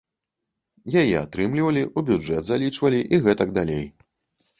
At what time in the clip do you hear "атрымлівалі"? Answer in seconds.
1.25-1.83